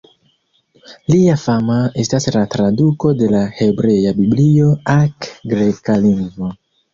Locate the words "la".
2.35-2.41, 3.35-3.43